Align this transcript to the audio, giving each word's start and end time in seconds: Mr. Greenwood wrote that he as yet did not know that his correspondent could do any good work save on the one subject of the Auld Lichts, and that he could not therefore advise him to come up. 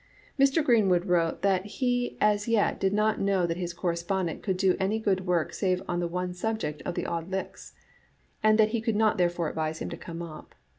Mr. 0.39 0.63
Greenwood 0.63 1.05
wrote 1.05 1.43
that 1.43 1.63
he 1.67 2.17
as 2.19 2.47
yet 2.47 2.79
did 2.79 2.91
not 2.91 3.21
know 3.21 3.45
that 3.45 3.57
his 3.57 3.71
correspondent 3.71 4.41
could 4.41 4.57
do 4.57 4.75
any 4.79 4.97
good 4.97 5.27
work 5.27 5.53
save 5.53 5.79
on 5.87 5.99
the 5.99 6.07
one 6.07 6.33
subject 6.33 6.81
of 6.87 6.95
the 6.95 7.05
Auld 7.05 7.29
Lichts, 7.29 7.73
and 8.41 8.57
that 8.57 8.69
he 8.69 8.81
could 8.81 8.95
not 8.95 9.19
therefore 9.19 9.47
advise 9.47 9.77
him 9.77 9.91
to 9.91 9.97
come 9.97 10.23
up. 10.23 10.55